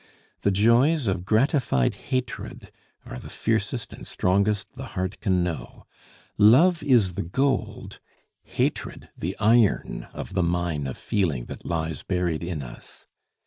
The 0.41 0.49
joys 0.49 1.05
of 1.05 1.25
gratified 1.25 1.93
hatred 2.09 2.71
are 3.05 3.19
the 3.19 3.29
fiercest 3.29 3.93
and 3.93 4.07
strongest 4.07 4.65
the 4.75 4.85
heart 4.97 5.19
can 5.19 5.43
know. 5.43 5.85
Love 6.39 6.81
is 6.81 7.13
the 7.13 7.21
gold, 7.21 7.99
hatred 8.41 9.09
the 9.15 9.37
iron 9.39 10.07
of 10.11 10.33
the 10.33 10.41
mine 10.41 10.87
of 10.87 10.97
feeling 10.97 11.45
that 11.45 11.67
lies 11.67 12.01
buried 12.01 12.43
in 12.43 12.63
us. 12.63 13.05